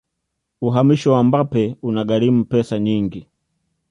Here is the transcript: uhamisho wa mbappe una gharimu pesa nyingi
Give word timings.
uhamisho 0.67 1.09
wa 1.13 1.23
mbappe 1.23 1.75
una 1.81 2.01
gharimu 2.09 2.45
pesa 2.45 2.79
nyingi 2.79 3.27